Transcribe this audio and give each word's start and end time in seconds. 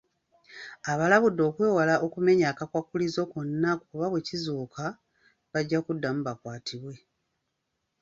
Abalabudde 0.91 1.41
okwewala 1.49 1.95
okumenya 2.05 2.45
akakwakkulizo 2.51 3.21
konna 3.31 3.71
kuba 3.83 4.05
bwe 4.09 4.21
kizuuka, 4.27 4.85
bajja 5.51 5.79
kuddamu 5.85 6.19
bakwatibwe. 6.27 6.95